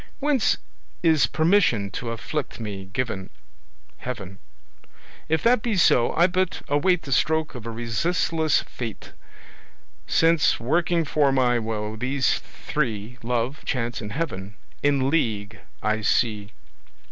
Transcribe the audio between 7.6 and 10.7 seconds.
a resistless fate, Since,